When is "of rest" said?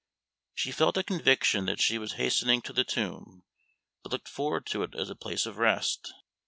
5.45-6.11